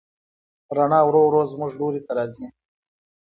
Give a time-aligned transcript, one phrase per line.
[0.77, 2.47] رڼا ورو ورو زموږ لوري ته راځي.